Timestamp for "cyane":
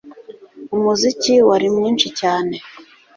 2.19-2.55